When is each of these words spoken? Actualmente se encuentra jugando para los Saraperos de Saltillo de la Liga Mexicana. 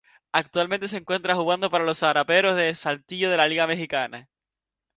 Actualmente 0.31 0.87
se 0.87 0.97
encuentra 0.97 1.35
jugando 1.35 1.69
para 1.69 1.83
los 1.83 1.99
Saraperos 1.99 2.55
de 2.55 2.73
Saltillo 2.73 3.29
de 3.29 3.37
la 3.37 3.47
Liga 3.47 3.67
Mexicana. 3.67 4.29